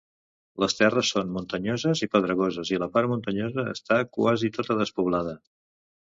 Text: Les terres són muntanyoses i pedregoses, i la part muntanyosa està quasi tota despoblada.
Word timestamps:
Les 0.61 0.75
terres 0.77 1.09
són 1.15 1.27
muntanyoses 1.33 2.01
i 2.07 2.07
pedregoses, 2.15 2.71
i 2.75 2.79
la 2.83 2.87
part 2.95 3.11
muntanyosa 3.11 3.65
està 3.73 3.99
quasi 4.19 4.51
tota 4.57 4.79
despoblada. 4.81 5.35